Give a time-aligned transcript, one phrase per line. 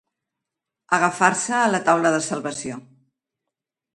[0.97, 2.79] Agafar-se a la taula de salvació.